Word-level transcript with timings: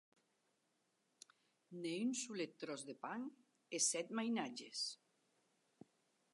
Ne 1.83 1.91
un 2.07 2.15
solet 2.23 2.57
tròç 2.63 2.81
de 2.89 2.95
pan 3.05 3.21
e 3.75 3.77
sèt 3.91 4.07
mainatges! 4.17 4.79